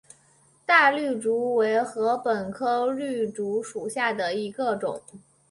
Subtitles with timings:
[0.65, 4.99] 大绿竹为禾本科绿竹属下的一个种。